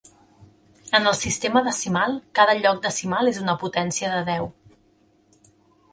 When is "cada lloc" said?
2.39-2.81